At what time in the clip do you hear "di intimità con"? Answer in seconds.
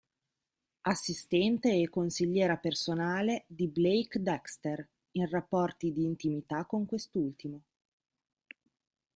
5.93-6.87